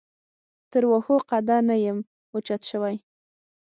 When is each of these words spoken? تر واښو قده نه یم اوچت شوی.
تر 0.71 0.83
واښو 0.89 1.15
قده 1.29 1.57
نه 1.69 1.75
یم 1.85 1.97
اوچت 2.33 2.61
شوی. 2.69 2.95